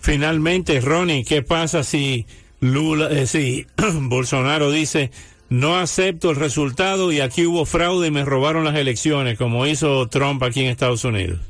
Finalmente, 0.00 0.80
Ronnie, 0.80 1.24
¿qué 1.24 1.42
pasa 1.42 1.84
si 1.84 2.26
Lula, 2.60 3.08
eh, 3.10 3.26
si 3.26 3.66
Bolsonaro 3.76 4.70
dice 4.70 5.10
no 5.48 5.76
acepto 5.78 6.30
el 6.30 6.36
resultado 6.36 7.12
y 7.12 7.20
aquí 7.20 7.44
hubo 7.44 7.66
fraude 7.66 8.08
y 8.08 8.10
me 8.10 8.24
robaron 8.24 8.64
las 8.64 8.74
elecciones, 8.74 9.36
como 9.36 9.66
hizo 9.66 10.08
Trump 10.08 10.42
aquí 10.42 10.60
en 10.60 10.68
Estados 10.68 11.04
Unidos? 11.04 11.40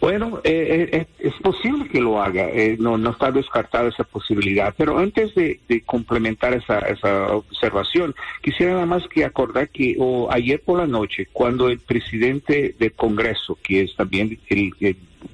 Bueno, 0.00 0.40
eh, 0.44 0.88
eh, 0.92 1.06
es 1.18 1.34
posible 1.42 1.86
que 1.86 2.00
lo 2.00 2.22
haga, 2.22 2.48
eh, 2.48 2.76
no, 2.80 2.96
no 2.96 3.10
está 3.10 3.30
descartada 3.30 3.90
esa 3.90 4.04
posibilidad, 4.04 4.74
pero 4.76 4.98
antes 4.98 5.34
de, 5.34 5.60
complementar 5.84 6.54
esa, 6.54 6.78
esa, 6.80 7.36
observación, 7.36 8.14
quisiera 8.42 8.72
nada 8.72 8.86
más 8.86 9.06
que 9.08 9.26
acordar 9.26 9.68
que 9.68 9.96
ayer 10.30 10.62
por 10.62 10.78
la 10.78 10.86
noche, 10.86 11.28
cuando 11.30 11.68
el 11.68 11.80
presidente 11.80 12.74
del 12.78 12.92
Congreso, 12.92 13.58
que 13.62 13.82
es 13.82 13.94
también 13.94 14.38
el, 14.48 14.72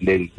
de 0.00 0.30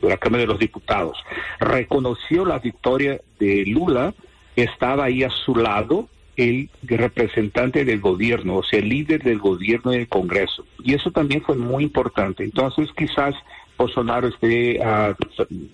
la 0.00 0.16
Cámara 0.16 0.42
de 0.42 0.46
los 0.46 0.58
Diputados, 0.58 1.18
reconoció 1.60 2.46
la 2.46 2.58
victoria 2.58 3.20
de 3.38 3.66
Lula, 3.66 4.14
estaba 4.56 5.04
ahí 5.04 5.22
a 5.22 5.28
su 5.30 5.54
lado 5.54 6.08
el 6.36 6.70
representante 6.82 7.84
del 7.84 8.00
gobierno, 8.00 8.56
o 8.56 8.62
sea, 8.62 8.78
el 8.78 8.88
líder 8.88 9.22
del 9.22 9.38
gobierno 9.38 9.92
y 9.92 9.98
del 9.98 10.08
Congreso. 10.08 10.66
Y 10.82 10.94
eso 10.94 11.10
también 11.10 11.42
fue 11.42 11.56
muy 11.56 11.82
importante. 11.84 12.44
Entonces, 12.44 12.88
quizás 12.96 13.34
Bolsonaro 13.76 14.28
esté 14.28 14.80
uh, 14.80 15.14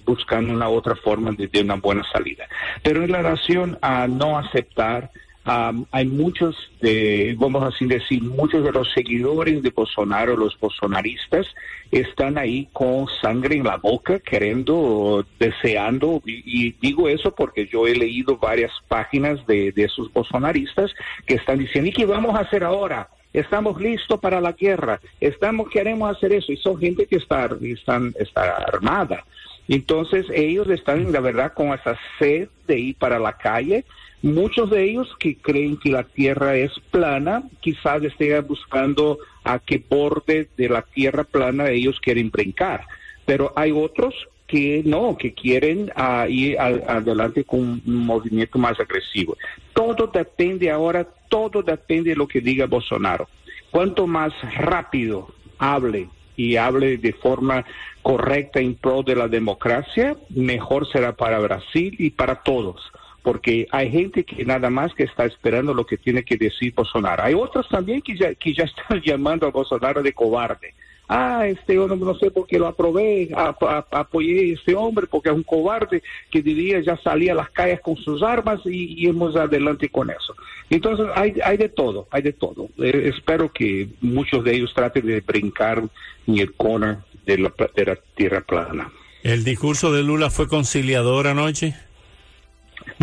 buscando 0.04 0.52
una 0.52 0.68
otra 0.68 0.94
forma 0.96 1.32
de, 1.32 1.48
una 1.60 1.76
buena 1.76 2.02
salida. 2.12 2.46
Pero 2.82 3.02
en 3.02 3.12
la 3.12 3.22
relación 3.22 3.78
a 3.82 4.06
no 4.06 4.38
aceptar, 4.38 5.10
um, 5.46 5.84
hay 5.90 6.06
muchos, 6.06 6.56
de, 6.80 7.36
vamos 7.38 7.62
a 7.62 7.84
decir, 7.84 8.22
muchos 8.22 8.64
de 8.64 8.72
los 8.72 8.92
seguidores 8.92 9.62
de 9.62 9.70
Bolsonaro, 9.70 10.36
los 10.36 10.58
bolsonaristas, 10.58 11.46
están 11.90 12.38
ahí 12.38 12.68
con 12.72 13.06
sangre 13.20 13.56
en 13.56 13.64
la 13.64 13.76
boca, 13.76 14.18
queriendo, 14.18 15.24
deseando, 15.38 16.22
y, 16.24 16.42
y 16.68 16.76
digo 16.80 17.08
eso 17.08 17.34
porque 17.34 17.66
yo 17.66 17.86
he 17.86 17.94
leído 17.94 18.38
varias 18.38 18.72
páginas 18.88 19.46
de, 19.46 19.72
de 19.72 19.84
esos 19.84 20.12
bolsonaristas 20.12 20.90
que 21.26 21.34
están 21.34 21.58
diciendo, 21.58 21.90
¿y 21.90 21.92
qué 21.92 22.06
vamos 22.06 22.34
a 22.34 22.40
hacer 22.40 22.64
ahora? 22.64 23.08
Estamos 23.32 23.80
listos 23.80 24.18
para 24.20 24.40
la 24.40 24.52
guerra, 24.52 25.00
estamos, 25.20 25.68
queremos 25.70 26.14
hacer 26.14 26.32
eso, 26.32 26.52
y 26.52 26.56
son 26.56 26.78
gente 26.78 27.06
que 27.06 27.16
está, 27.16 27.48
están, 27.62 28.14
está 28.18 28.56
armada. 28.56 29.24
Entonces 29.68 30.26
ellos 30.34 30.68
están, 30.68 31.12
la 31.12 31.20
verdad, 31.20 31.52
con 31.54 31.72
esa 31.72 31.96
sed 32.18 32.48
de 32.66 32.78
ir 32.78 32.96
para 32.96 33.18
la 33.18 33.36
calle. 33.36 33.84
Muchos 34.20 34.70
de 34.70 34.84
ellos 34.84 35.08
que 35.18 35.36
creen 35.36 35.76
que 35.76 35.90
la 35.90 36.04
tierra 36.04 36.56
es 36.56 36.72
plana, 36.90 37.42
quizás 37.60 38.02
estén 38.02 38.46
buscando 38.46 39.18
a 39.44 39.58
qué 39.58 39.82
borde 39.88 40.48
de 40.56 40.68
la 40.68 40.82
tierra 40.82 41.24
plana 41.24 41.70
ellos 41.70 41.98
quieren 42.00 42.30
brincar. 42.30 42.86
Pero 43.24 43.52
hay 43.56 43.72
otros 43.72 44.14
que 44.52 44.82
no, 44.84 45.16
que 45.16 45.32
quieren 45.32 45.90
uh, 45.96 46.28
ir 46.28 46.60
adelante 46.60 47.42
con 47.42 47.60
un 47.60 47.82
movimiento 47.86 48.58
más 48.58 48.78
agresivo. 48.78 49.34
Todo 49.72 50.08
depende 50.08 50.70
ahora, 50.70 51.08
todo 51.30 51.62
depende 51.62 52.10
de 52.10 52.16
lo 52.16 52.28
que 52.28 52.42
diga 52.42 52.66
Bolsonaro. 52.66 53.30
Cuanto 53.70 54.06
más 54.06 54.34
rápido 54.58 55.32
hable 55.56 56.10
y 56.36 56.56
hable 56.56 56.98
de 56.98 57.14
forma 57.14 57.64
correcta 58.02 58.60
en 58.60 58.74
pro 58.74 59.02
de 59.02 59.16
la 59.16 59.26
democracia, 59.26 60.18
mejor 60.28 60.86
será 60.92 61.16
para 61.16 61.38
Brasil 61.38 61.96
y 61.98 62.10
para 62.10 62.42
todos 62.42 62.92
porque 63.22 63.68
hay 63.70 63.88
gente 63.88 64.24
que 64.24 64.44
nada 64.44 64.68
más 64.68 64.92
que 64.94 65.04
está 65.04 65.24
esperando 65.24 65.72
lo 65.72 65.86
que 65.86 65.96
tiene 65.96 66.24
que 66.24 66.36
decir 66.36 66.74
Bolsonaro. 66.74 67.22
Hay 67.22 67.34
otros 67.34 67.68
también 67.68 68.02
que 68.02 68.16
ya, 68.16 68.34
que 68.34 68.52
ya 68.52 68.64
están 68.64 69.00
llamando 69.06 69.46
a 69.46 69.50
Bolsonaro 69.50 70.02
de 70.02 70.12
cobarde 70.12 70.74
ah, 71.08 71.46
este 71.46 71.78
hombre 71.78 71.98
no 71.98 72.14
sé 72.16 72.30
por 72.30 72.46
qué 72.46 72.58
lo 72.58 72.66
aprobé, 72.66 73.30
apoyé 73.34 74.50
a 74.50 74.54
este 74.54 74.74
hombre 74.74 75.06
porque 75.06 75.28
es 75.28 75.34
un 75.34 75.42
cobarde 75.42 76.02
que 76.30 76.42
diría 76.42 76.80
ya 76.80 76.96
salía 76.98 77.32
a 77.32 77.36
las 77.36 77.50
calles 77.50 77.80
con 77.80 77.96
sus 77.96 78.22
armas 78.22 78.60
y, 78.64 79.06
hemos 79.06 79.36
adelante 79.36 79.88
con 79.88 80.10
eso. 80.10 80.34
Entonces 80.70 81.06
hay, 81.14 81.34
hay 81.44 81.56
de 81.56 81.68
todo, 81.68 82.06
hay 82.10 82.22
de 82.22 82.32
todo. 82.32 82.68
Eh, 82.78 83.12
espero 83.14 83.52
que 83.52 83.88
muchos 84.00 84.44
de 84.44 84.54
ellos 84.54 84.72
traten 84.74 85.06
de 85.06 85.20
brincar 85.20 85.82
en 86.26 86.38
el 86.38 86.52
corner 86.54 86.98
de 87.26 87.38
la, 87.38 87.52
de 87.74 87.84
la 87.84 87.98
tierra 88.14 88.40
plana. 88.40 88.90
¿El 89.22 89.44
discurso 89.44 89.92
de 89.92 90.02
Lula 90.02 90.30
fue 90.30 90.48
conciliador 90.48 91.26
anoche? 91.26 91.74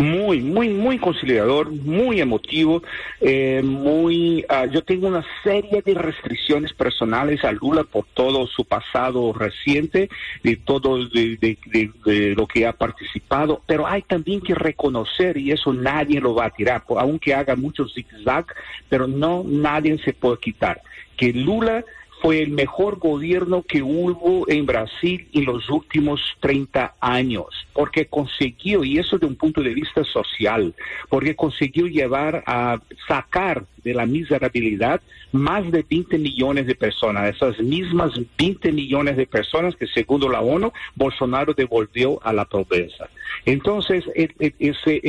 Muy, 0.00 0.40
muy, 0.40 0.68
muy 0.68 0.98
conciliador, 0.98 1.70
muy 1.70 2.20
emotivo, 2.20 2.82
eh, 3.20 3.62
muy, 3.64 4.44
uh, 4.48 4.70
yo 4.70 4.82
tengo 4.82 5.08
una 5.08 5.24
serie 5.42 5.82
de 5.82 5.94
restricciones 5.94 6.72
personales 6.72 7.44
a 7.44 7.52
Lula 7.52 7.84
por 7.84 8.06
todo 8.14 8.46
su 8.46 8.64
pasado 8.64 9.32
reciente, 9.32 10.08
de 10.42 10.56
todo 10.56 11.06
de, 11.06 11.36
de, 11.36 12.34
lo 12.34 12.46
que 12.46 12.66
ha 12.66 12.72
participado, 12.72 13.62
pero 13.66 13.86
hay 13.86 14.02
también 14.02 14.40
que 14.40 14.54
reconocer, 14.54 15.36
y 15.36 15.52
eso 15.52 15.72
nadie 15.72 16.20
lo 16.20 16.34
va 16.34 16.46
a 16.46 16.50
tirar, 16.50 16.82
aunque 16.98 17.34
haga 17.34 17.56
mucho 17.56 17.86
zigzag, 17.88 18.46
pero 18.88 19.06
no, 19.06 19.44
nadie 19.46 19.98
se 19.98 20.12
puede 20.12 20.38
quitar, 20.38 20.80
que 21.16 21.32
Lula 21.32 21.84
fue 22.20 22.42
el 22.42 22.50
mejor 22.50 22.98
gobierno 22.98 23.62
que 23.62 23.82
hubo 23.82 24.48
en 24.48 24.66
Brasil 24.66 25.28
en 25.32 25.44
los 25.46 25.68
últimos 25.70 26.20
30 26.40 26.94
años, 27.00 27.46
porque 27.72 28.06
consiguió, 28.06 28.84
y 28.84 28.98
eso 28.98 29.18
de 29.18 29.26
un 29.26 29.36
punto 29.36 29.62
de 29.62 29.74
vista 29.74 30.04
social, 30.04 30.74
porque 31.08 31.34
consiguió 31.34 31.86
llevar 31.86 32.42
a 32.46 32.78
sacar 33.08 33.64
de 33.82 33.94
la 33.94 34.04
miserabilidad 34.04 35.00
más 35.32 35.70
de 35.70 35.84
20 35.88 36.18
millones 36.18 36.66
de 36.66 36.74
personas, 36.74 37.34
esas 37.34 37.58
mismas 37.60 38.12
20 38.38 38.72
millones 38.72 39.16
de 39.16 39.26
personas 39.26 39.74
que 39.76 39.86
según 39.86 40.20
la 40.30 40.40
ONU, 40.40 40.72
Bolsonaro 40.94 41.54
devolvió 41.54 42.20
a 42.22 42.32
la 42.32 42.44
pobreza. 42.44 43.08
Entonces, 43.46 44.04
ese, 44.14 45.00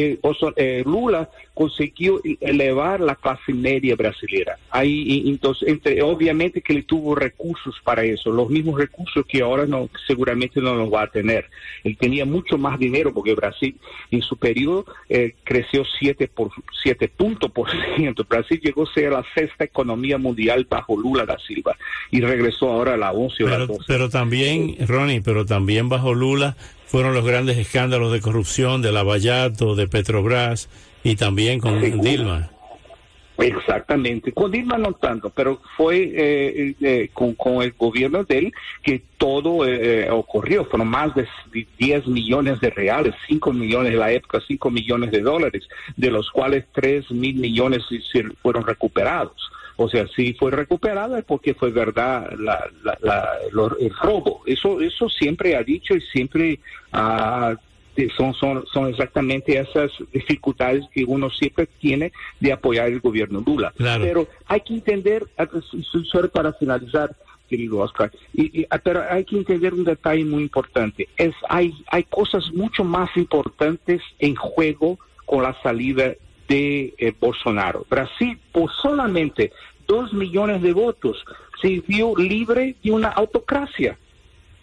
eh, 0.55 0.83
Lula 0.85 1.29
consiguió 1.61 2.19
elevar 2.39 2.99
la 3.01 3.13
clase 3.13 3.53
media 3.53 3.95
brasileña. 3.95 4.57
Ahí, 4.71 5.23
entonces, 5.27 5.67
entre, 5.67 6.01
obviamente 6.01 6.59
que 6.61 6.73
le 6.73 6.81
tuvo 6.81 7.01
tuvo 7.01 7.13
recursos 7.13 7.75
para 7.83 8.03
eso, 8.03 8.31
los 8.31 8.49
mismos 8.49 8.79
recursos 8.79 9.23
que 9.27 9.41
ahora 9.41 9.67
no, 9.67 9.89
seguramente 10.07 10.59
no 10.59 10.73
los 10.75 10.91
va 10.91 11.03
a 11.03 11.07
tener. 11.07 11.49
Él 11.83 11.95
tenía 11.99 12.25
mucho 12.25 12.57
más 12.57 12.79
dinero 12.79 13.13
porque 13.13 13.35
Brasil 13.35 13.75
en 14.09 14.23
su 14.23 14.37
periodo 14.37 14.85
eh, 15.07 15.35
creció 15.43 15.83
7 15.99 16.27
por 16.29 16.49
7 16.83 17.09
puntos 17.09 17.51
por 17.51 17.67
ciento. 17.95 18.25
Brasil 18.27 18.59
llegó 18.63 18.83
a 18.83 18.93
ser 18.93 19.11
la 19.11 19.23
sexta 19.35 19.65
economía 19.65 20.17
mundial 20.17 20.65
bajo 20.67 20.97
Lula 20.97 21.25
da 21.25 21.37
Silva 21.39 21.77
y 22.09 22.21
regresó 22.21 22.71
ahora 22.71 22.95
a 22.95 22.97
la 22.97 23.11
11 23.11 23.43
o 23.43 23.47
pero, 23.47 23.59
la 23.59 23.65
12. 23.67 23.83
Pero 23.87 24.09
también, 24.09 24.75
Ronnie, 24.87 25.21
pero 25.21 25.45
también 25.45 25.89
bajo 25.89 26.15
Lula 26.15 26.55
fueron 26.87 27.13
los 27.13 27.23
grandes 27.23 27.57
escándalos 27.57 28.11
de 28.11 28.19
corrupción 28.19 28.81
de 28.81 28.91
Lavallato, 28.91 29.75
de 29.75 29.87
Petrobras 29.87 30.67
y 31.03 31.15
también 31.15 31.59
con 31.59 31.81
Dilma. 32.01 32.49
Exactamente, 33.37 34.33
con 34.33 34.51
Dilma 34.51 34.77
no 34.77 34.93
tanto, 34.93 35.31
pero 35.31 35.61
fue 35.75 36.11
eh, 36.13 36.75
eh, 36.79 37.09
con, 37.11 37.33
con, 37.33 37.63
el 37.63 37.71
gobierno 37.71 38.23
de 38.23 38.37
él 38.37 38.53
que 38.83 39.01
todo 39.17 39.65
eh, 39.65 40.09
ocurrió, 40.11 40.65
fueron 40.65 40.89
más 40.89 41.15
de 41.15 41.27
10 41.79 42.07
millones 42.07 42.59
de 42.59 42.69
reales, 42.69 43.15
5 43.27 43.53
millones 43.53 43.93
en 43.93 43.99
la 43.99 44.11
época, 44.11 44.39
5 44.45 44.69
millones 44.69 45.11
de 45.11 45.21
dólares, 45.21 45.67
de 45.95 46.11
los 46.11 46.29
cuales 46.29 46.65
3 46.73 47.09
mil 47.11 47.35
millones 47.35 47.83
fueron 48.41 48.65
recuperados. 48.65 49.49
O 49.77 49.89
sea, 49.89 50.05
si 50.15 50.33
fue 50.33 50.51
recuperada 50.51 51.17
es 51.17 51.25
porque 51.25 51.55
fue 51.55 51.71
verdad 51.71 52.29
la, 52.37 52.63
la, 52.83 52.97
la, 53.01 53.29
el 53.79 53.91
robo. 53.95 54.43
Eso, 54.45 54.79
eso 54.81 55.09
siempre 55.09 55.55
ha 55.55 55.63
dicho 55.63 55.95
y 55.95 56.01
siempre 56.01 56.59
ha 56.91 57.55
son, 58.17 58.33
son, 58.33 58.65
son 58.71 58.87
exactamente 58.87 59.57
esas 59.57 59.91
dificultades 60.11 60.85
que 60.91 61.03
uno 61.03 61.29
siempre 61.29 61.67
tiene 61.79 62.11
de 62.39 62.51
apoyar 62.51 62.87
el 62.87 62.99
gobierno 62.99 63.43
Lula. 63.45 63.73
Pero 63.77 64.27
hay 64.47 64.61
que 64.61 64.73
entender, 64.73 65.27
solo 66.11 66.29
para 66.29 66.53
finalizar, 66.53 67.15
querido 67.49 67.79
Oscar, 67.79 68.11
y, 68.33 68.65
pero 68.83 69.03
hay 69.09 69.25
que 69.25 69.37
entender 69.37 69.73
un 69.73 69.83
detalle 69.83 70.23
muy 70.23 70.43
importante. 70.43 71.09
Es, 71.17 71.33
hay, 71.49 71.73
hay 71.87 72.03
cosas 72.03 72.51
mucho 72.53 72.83
más 72.83 73.09
importantes 73.17 74.01
en 74.19 74.35
juego 74.35 74.97
con 75.25 75.43
la 75.43 75.55
salida 75.61 76.13
de 76.47 76.93
eh, 76.97 77.13
Bolsonaro. 77.19 77.85
Brasil, 77.89 78.37
por 78.51 78.71
solamente 78.71 79.51
dos 79.87 80.13
millones 80.13 80.61
de 80.61 80.73
votos, 80.73 81.23
se 81.61 81.81
vio 81.87 82.13
libre 82.15 82.75
de 82.83 82.91
una 82.91 83.09
autocracia. 83.09 83.97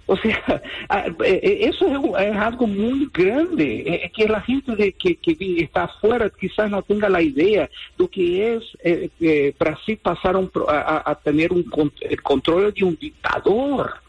O 0.08 0.16
sea, 0.16 0.62
eh, 1.22 1.40
eh, 1.42 1.58
eso 1.70 2.16
es, 2.16 2.36
algo 2.36 2.66
muy 2.66 3.10
grande, 3.12 3.84
eh, 3.86 4.10
que 4.14 4.26
la 4.26 4.40
gente 4.40 4.74
de, 4.74 4.92
que, 4.92 5.16
que 5.16 5.36
está 5.62 5.84
afuera 5.84 6.30
quizás 6.30 6.70
no 6.70 6.80
tenga 6.80 7.10
la 7.10 7.20
idea 7.20 7.68
de 7.98 8.08
que 8.08 8.54
es 8.54 8.64
eh, 8.82 9.54
Brasil 9.58 9.98
pasaron 10.02 10.50
a, 10.66 11.10
a 11.10 11.14
tener 11.16 11.52
un, 11.52 11.70
el 12.00 12.22
control 12.22 12.72
de 12.72 12.84
un 12.84 12.96
dictador 12.98 14.00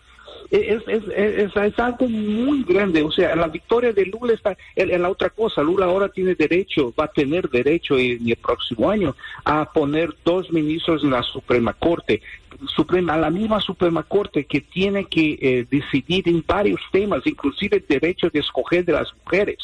es, 0.52 0.82
es, 0.88 1.04
es, 1.16 1.56
es, 1.56 1.80
algo 1.80 2.08
muy 2.08 2.64
grande. 2.64 3.04
O 3.04 3.12
sea, 3.12 3.36
la 3.36 3.48
victoria 3.48 3.94
de 3.94 4.06
Lula 4.06 4.34
está 4.34 4.58
en, 4.76 5.02
la 5.02 5.10
otra 5.10 5.30
cosa. 5.30 5.62
Lula 5.62 5.86
ahora 5.86 6.10
tiene 6.10 6.36
derecho, 6.36 6.94
va 7.00 7.06
a 7.06 7.12
tener 7.12 7.50
derecho 7.50 7.98
en, 7.98 8.28
el 8.28 8.36
próximo 8.36 8.90
año 8.90 9.16
a 9.46 9.72
poner 9.72 10.10
dos 10.24 10.52
ministros 10.52 11.04
en 11.04 11.12
la 11.12 11.24
Suprema 11.24 11.74
Corte. 11.74 12.22
Suprema, 12.68 13.18
la 13.18 13.30
misma 13.30 13.60
Suprema 13.62 14.04
Corte 14.04 14.46
que 14.46 14.62
tiene 14.62 15.06
que 15.06 15.38
eh, 15.42 15.66
decidir 15.70 16.28
en 16.28 16.44
varios 16.46 16.82
temas, 16.92 17.26
inclusive 17.26 17.78
el 17.78 17.86
derecho 17.88 18.30
de 18.30 18.40
escoger 18.40 18.86
de 18.86 18.94
las 18.94 19.14
mujeres. 19.24 19.58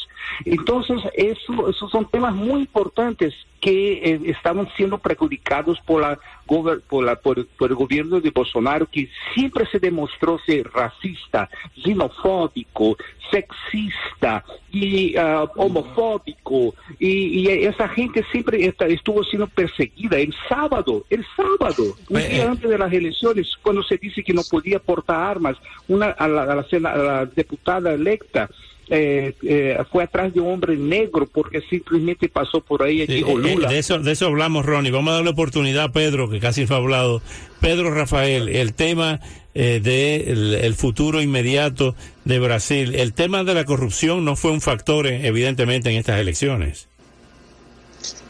Entonces, 0.44 1.02
eso, 1.14 1.68
esos 1.68 1.90
son 1.90 2.08
temas 2.08 2.34
muy 2.34 2.60
importantes 2.60 3.34
que 3.60 3.92
eh, 3.92 4.20
estaban 4.26 4.68
siendo 4.76 4.98
perjudicados 4.98 5.80
por 5.80 6.02
la 6.02 6.18
por, 6.46 7.04
la, 7.04 7.16
por, 7.16 7.38
el 7.38 7.74
gobierno 7.74 8.20
de 8.20 8.30
Bolsonaro, 8.30 8.86
que 8.86 9.08
siempre 9.34 9.66
se 9.66 9.80
demostró 9.80 10.38
ser 10.46 10.70
racista, 10.72 11.50
xenofóbico, 11.82 12.96
sexista 13.30 14.44
y 14.70 15.18
uh, 15.18 15.48
homofóbico. 15.56 16.74
Y, 16.98 17.40
y, 17.40 17.48
esa 17.48 17.88
gente 17.88 18.24
siempre 18.30 18.64
está, 18.64 18.86
estuvo 18.86 19.24
siendo 19.24 19.48
perseguida. 19.48 20.18
El 20.18 20.34
sábado, 20.48 21.04
el 21.10 21.26
sábado, 21.36 21.96
un 22.08 22.18
día 22.18 22.44
eh. 22.44 22.48
antes 22.48 22.70
de 22.70 22.78
las 22.78 22.92
elecciones, 22.92 23.56
cuando 23.62 23.82
se 23.82 23.96
dice 23.96 24.22
que 24.22 24.32
no 24.32 24.42
podía 24.48 24.78
portar 24.78 25.30
armas, 25.30 25.56
una, 25.88 26.10
a 26.10 26.28
la, 26.28 26.42
a 26.42 26.54
la, 26.54 26.90
a 26.90 26.96
la 26.96 27.26
diputada 27.26 27.92
electa, 27.92 28.48
eh, 28.88 29.34
eh, 29.42 29.76
fue 29.90 30.04
atrás 30.04 30.32
de 30.32 30.40
un 30.40 30.52
hombre 30.52 30.76
negro 30.76 31.26
porque 31.26 31.60
simplemente 31.68 32.28
pasó 32.28 32.60
por 32.60 32.82
ahí 32.82 33.02
y 33.02 33.06
dijo 33.06 33.32
eh, 33.32 33.54
Lula. 33.54 33.68
de, 33.68 33.78
eso, 33.78 33.98
de 33.98 34.12
eso 34.12 34.26
hablamos, 34.26 34.64
Ronnie. 34.64 34.92
Vamos 34.92 35.12
a 35.12 35.16
darle 35.16 35.30
oportunidad 35.30 35.84
a 35.84 35.92
Pedro, 35.92 36.30
que 36.30 36.40
casi 36.40 36.66
fue 36.66 36.76
hablado. 36.76 37.20
Pedro 37.60 37.92
Rafael, 37.92 38.48
el 38.48 38.74
tema 38.74 39.20
eh, 39.54 39.80
del 39.82 40.54
el 40.54 40.74
futuro 40.74 41.20
inmediato 41.22 41.94
de 42.24 42.38
Brasil, 42.38 42.94
el 42.94 43.12
tema 43.14 43.42
de 43.42 43.54
la 43.54 43.64
corrupción 43.64 44.24
no 44.24 44.36
fue 44.36 44.50
un 44.52 44.60
factor, 44.60 45.06
eh, 45.06 45.26
evidentemente, 45.26 45.90
en 45.90 45.96
estas 45.96 46.20
elecciones. 46.20 46.88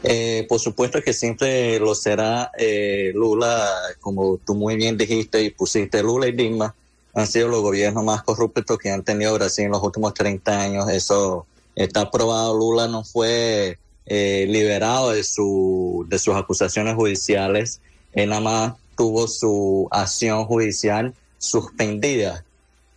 Eh, 0.02 0.46
por 0.48 0.60
supuesto 0.60 1.02
que 1.02 1.12
siempre 1.12 1.80
lo 1.80 1.94
será 1.94 2.50
eh, 2.56 3.10
Lula, 3.14 3.68
como 4.00 4.38
tú 4.38 4.54
muy 4.54 4.76
bien 4.76 4.96
dijiste 4.96 5.42
y 5.42 5.50
pusiste 5.50 6.02
Lula 6.02 6.28
y 6.28 6.32
Dilma 6.32 6.74
han 7.16 7.26
sido 7.26 7.48
los 7.48 7.62
gobiernos 7.62 8.04
más 8.04 8.22
corruptos 8.22 8.76
que 8.78 8.90
han 8.90 9.02
tenido 9.02 9.32
Brasil 9.32 9.64
en 9.64 9.70
los 9.70 9.82
últimos 9.82 10.12
30 10.12 10.60
años. 10.60 10.88
Eso 10.90 11.46
está 11.74 12.10
probado. 12.10 12.54
Lula 12.54 12.88
no 12.88 13.04
fue 13.04 13.78
eh, 14.04 14.46
liberado 14.50 15.12
de, 15.12 15.24
su, 15.24 16.04
de 16.10 16.18
sus 16.18 16.36
acusaciones 16.36 16.94
judiciales. 16.94 17.80
Él 18.12 18.28
nada 18.28 18.42
más 18.42 18.74
tuvo 18.98 19.26
su 19.28 19.88
acción 19.90 20.44
judicial 20.44 21.14
suspendida 21.38 22.44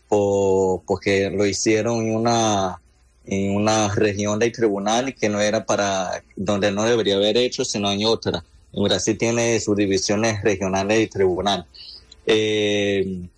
por, 0.09 0.81
porque 0.85 1.29
lo 1.29 1.45
hicieron 1.45 2.05
en 2.05 2.15
una 2.15 2.81
en 3.25 3.55
una 3.55 3.93
región 3.93 4.39
del 4.39 4.51
tribunal 4.51 5.13
que 5.13 5.29
no 5.29 5.39
era 5.39 5.63
para 5.63 6.23
donde 6.35 6.71
no 6.71 6.83
debería 6.83 7.15
haber 7.15 7.37
hecho, 7.37 7.63
sino 7.63 7.91
en 7.91 8.03
otra. 8.05 8.43
Brasil 8.73 9.17
tiene 9.17 9.59
sus 9.59 9.77
divisiones 9.77 10.41
regionales 10.41 10.97
del 10.97 11.09
tribunal. 11.09 11.65
Eh, 12.25 13.29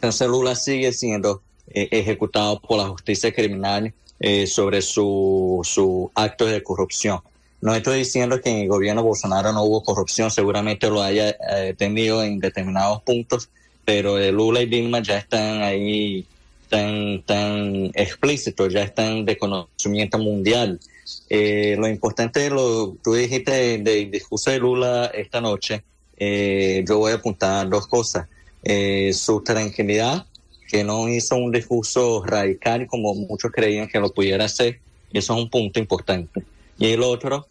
entonces 0.00 0.28
Lula 0.28 0.56
sigue 0.56 0.94
siendo 0.94 1.42
eh, 1.68 1.88
ejecutado 1.90 2.58
por 2.58 2.78
la 2.78 2.88
justicia 2.88 3.34
criminal 3.34 3.92
eh, 4.18 4.46
sobre 4.46 4.80
sus 4.80 5.68
su 5.68 6.10
actos 6.14 6.50
de 6.50 6.62
corrupción. 6.62 7.20
No 7.60 7.74
estoy 7.74 7.98
diciendo 7.98 8.40
que 8.40 8.48
en 8.48 8.56
el 8.62 8.68
gobierno 8.68 9.02
Bolsonaro 9.02 9.52
no 9.52 9.62
hubo 9.62 9.84
corrupción, 9.84 10.30
seguramente 10.30 10.88
lo 10.88 11.02
haya 11.02 11.36
eh, 11.50 11.74
tenido 11.76 12.24
en 12.24 12.38
determinados 12.38 13.02
puntos, 13.02 13.50
pero 13.84 14.18
Lula 14.32 14.62
y 14.62 14.66
Dilma 14.66 15.02
ya 15.02 15.18
están 15.18 15.60
ahí 15.60 16.24
tan, 16.70 17.22
tan 17.24 17.90
explícitos, 17.92 18.72
ya 18.72 18.82
están 18.82 19.26
de 19.26 19.36
conocimiento 19.36 20.16
mundial. 20.16 20.80
lo 21.28 21.88
importante, 21.88 22.48
lo 22.48 22.96
tú 23.04 23.12
dijiste 23.12 23.78
del 23.78 24.10
discurso 24.10 24.50
de 24.50 24.60
Lula 24.60 25.10
esta 25.12 25.42
noche, 25.42 25.82
yo 26.18 26.98
voy 26.98 27.12
a 27.12 27.16
apuntar 27.16 27.68
dos 27.68 27.86
cosas 27.86 28.26
eh, 28.62 29.12
su 29.14 29.42
tranquilidad, 29.42 30.26
que 30.68 30.84
no 30.84 31.08
hizo 31.08 31.36
un 31.36 31.50
discurso 31.50 32.22
radical 32.24 32.86
como 32.86 33.14
muchos 33.14 33.50
creían 33.50 33.88
que 33.88 33.98
lo 33.98 34.12
pudiera 34.12 34.44
hacer. 34.44 34.80
Eso 35.12 35.34
es 35.34 35.42
un 35.42 35.50
punto 35.50 35.80
importante. 35.80 36.44
Y 36.78 36.88
el 36.88 37.02
otro, 37.02 37.48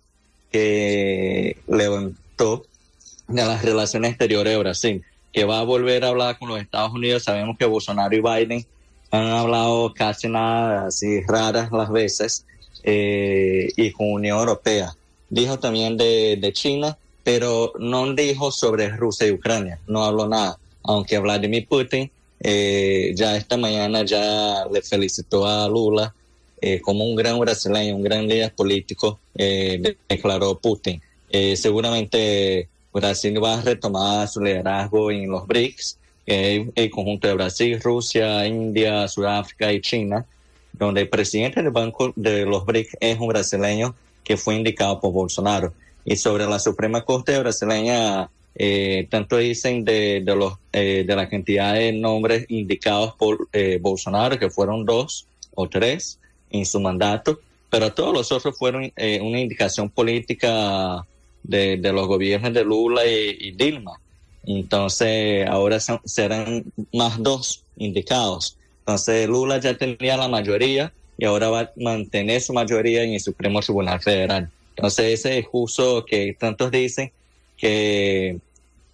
que 0.51 1.57
levantó 1.67 2.63
de 3.27 3.45
las 3.45 3.63
relaciones 3.63 4.11
exteriores 4.11 4.53
de 4.53 4.59
Brasil, 4.59 5.03
que 5.33 5.43
va 5.43 5.59
a 5.59 5.63
volver 5.63 6.05
a 6.05 6.09
hablar 6.09 6.39
con 6.39 6.49
los 6.49 6.61
Estados 6.61 6.93
Unidos. 6.93 7.23
Sabemos 7.23 7.57
que 7.57 7.65
Bolsonaro 7.65 8.15
y 8.15 8.21
Biden 8.21 8.65
han 9.11 9.27
hablado 9.27 9.93
casi 9.93 10.29
nada, 10.29 10.87
así 10.87 11.21
raras 11.21 11.71
las 11.71 11.91
veces, 11.91 12.45
eh, 12.83 13.69
y 13.75 13.91
con 13.91 14.13
Unión 14.13 14.39
Europea. 14.39 14.95
Dijo 15.29 15.59
también 15.59 15.97
de, 15.97 16.37
de 16.39 16.53
China, 16.53 16.97
pero 17.23 17.73
no 17.79 18.13
dijo 18.13 18.51
sobre 18.51 18.89
Rusia 18.89 19.27
y 19.27 19.31
Ucrania, 19.31 19.79
no 19.87 20.05
habló 20.05 20.27
nada 20.27 20.57
aunque 20.83 21.19
Vladimir 21.19 21.67
Putin 21.67 22.09
eh, 22.41 23.11
ya 23.15 23.35
esta 23.35 23.57
mañana 23.57 24.03
ya 24.03 24.65
le 24.71 24.81
felicitó 24.81 25.45
a 25.45 25.67
Lula 25.67 26.13
eh, 26.61 26.79
como 26.79 27.05
un 27.05 27.15
gran 27.15 27.37
brasileño, 27.39 27.95
un 27.95 28.03
gran 28.03 28.27
líder 28.27 28.53
político, 28.53 29.19
eh, 29.35 29.95
declaró 30.07 30.57
Putin. 30.57 31.01
seguramente 31.55 32.67
Brasil 32.93 33.43
va 33.43 33.59
a 33.59 33.61
retomar 33.61 34.27
su 34.27 34.41
liderazgo 34.41 35.11
en 35.11 35.29
los 35.29 35.45
BRICS, 35.47 35.97
el 36.25 36.89
conjunto 36.91 37.27
de 37.27 37.33
Brasil, 37.33 37.79
Rusia, 37.81 38.45
India, 38.45 39.07
Sudáfrica 39.07 39.73
y 39.73 39.81
China, 39.81 40.25
donde 40.73 41.01
el 41.01 41.09
presidente 41.09 41.61
del 41.61 41.71
Banco 41.71 42.13
de 42.15 42.45
los 42.45 42.65
BRICS 42.65 42.97
es 42.99 43.19
un 43.19 43.27
brasileño 43.27 43.95
que 44.23 44.37
fue 44.37 44.55
indicado 44.55 44.99
por 44.99 45.11
Bolsonaro. 45.11 45.73
Y 46.05 46.15
sobre 46.15 46.45
la 46.45 46.59
Suprema 46.59 47.03
Corte 47.03 47.37
brasileña, 47.39 48.29
eh, 48.55 49.07
tanto 49.09 49.37
dicen 49.37 49.85
de, 49.85 50.21
de, 50.23 50.35
los, 50.35 50.53
eh, 50.73 51.03
de 51.07 51.15
la 51.15 51.29
cantidad 51.29 51.73
de 51.73 51.93
nombres 51.93 52.45
indicados 52.49 53.13
por 53.17 53.47
eh, 53.53 53.79
Bolsonaro, 53.81 54.37
que 54.37 54.49
fueron 54.49 54.85
dos 54.85 55.27
o 55.55 55.69
tres 55.69 56.19
en 56.49 56.65
su 56.65 56.79
mandato, 56.79 57.39
pero 57.69 57.93
todos 57.93 58.13
los 58.13 58.31
otros 58.31 58.57
fueron 58.57 58.91
eh, 58.95 59.19
una 59.21 59.39
indicación 59.39 59.89
política 59.89 61.05
de, 61.43 61.77
de, 61.77 61.93
los 61.93 62.07
gobiernos 62.07 62.53
de 62.53 62.63
Lula 62.63 63.05
y, 63.05 63.51
Dilma. 63.51 63.99
Entonces, 64.45 65.47
ahora 65.47 65.79
serán 65.79 66.65
más 66.93 67.21
dos 67.21 67.63
indicados. 67.77 68.57
Entonces, 68.79 69.27
Lula 69.27 69.59
ya 69.59 69.77
tenía 69.77 70.17
la 70.17 70.27
mayoría 70.27 70.91
y 71.17 71.25
ahora 71.25 71.49
va 71.49 71.59
a 71.61 71.71
mantener 71.75 72.41
su 72.41 72.53
mayoría 72.53 73.03
en 73.03 73.13
el 73.13 73.19
Supremo 73.19 73.59
Tribunal 73.59 73.99
Federal. 73.99 74.49
Entonces, 74.75 75.19
ese 75.19 75.35
discurso 75.35 76.05
que 76.05 76.35
tantos 76.39 76.71
dicen 76.71 77.11
que, 77.59 78.39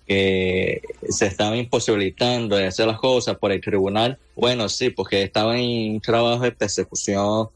se 0.08 1.26
estaba 1.26 1.58
imposibilitando 1.58 2.56
de 2.56 2.68
hacer 2.68 2.86
las 2.86 3.00
cosas 3.00 3.38
por 3.38 3.52
el 3.52 3.62
tribunal, 3.62 4.20
bueno, 4.36 4.70
sí, 4.70 4.90
porque 4.92 5.24
estaban 5.24 5.58
en 5.58 5.94
un 5.96 6.02
trabajo 6.02 6.44
de 6.44 6.52
persecución 6.52 7.50